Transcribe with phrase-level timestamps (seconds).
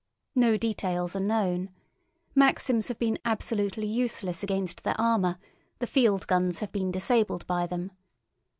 [0.33, 1.69] No details are known.
[2.33, 5.37] Maxims have been absolutely useless against their armour;
[5.77, 7.91] the field guns have been disabled by them.